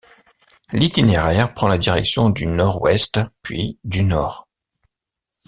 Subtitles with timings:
[0.73, 4.47] L'itinéraire prend la direction du nord-ouest puis du nord.